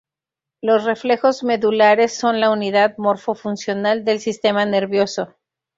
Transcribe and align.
Los 0.63 0.83
reflejos 0.85 1.43
medulares 1.43 2.15
son 2.17 2.39
la 2.41 2.49
unidad 2.49 2.95
morfo-funcional 2.97 4.03
del 4.03 4.19
sistema 4.19 4.65
nervioso. 4.65 5.35